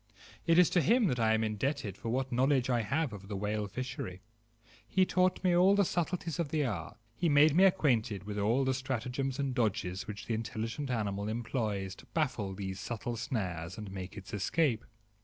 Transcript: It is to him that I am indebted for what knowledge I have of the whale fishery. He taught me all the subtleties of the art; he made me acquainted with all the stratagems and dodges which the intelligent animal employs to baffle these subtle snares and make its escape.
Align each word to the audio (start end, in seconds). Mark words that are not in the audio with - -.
It 0.47 0.57
is 0.57 0.71
to 0.71 0.81
him 0.81 1.05
that 1.09 1.19
I 1.19 1.35
am 1.35 1.43
indebted 1.43 1.95
for 1.95 2.09
what 2.09 2.31
knowledge 2.31 2.71
I 2.71 2.81
have 2.81 3.13
of 3.13 3.27
the 3.27 3.35
whale 3.35 3.67
fishery. 3.67 4.23
He 4.87 5.05
taught 5.05 5.43
me 5.43 5.55
all 5.55 5.75
the 5.75 5.85
subtleties 5.85 6.39
of 6.39 6.49
the 6.49 6.65
art; 6.65 6.97
he 7.15 7.29
made 7.29 7.53
me 7.55 7.65
acquainted 7.65 8.23
with 8.23 8.39
all 8.39 8.65
the 8.65 8.73
stratagems 8.73 9.37
and 9.37 9.53
dodges 9.53 10.07
which 10.07 10.25
the 10.25 10.33
intelligent 10.33 10.89
animal 10.89 11.27
employs 11.27 11.93
to 11.97 12.07
baffle 12.15 12.55
these 12.55 12.79
subtle 12.79 13.15
snares 13.15 13.77
and 13.77 13.91
make 13.91 14.17
its 14.17 14.33
escape. 14.33 14.85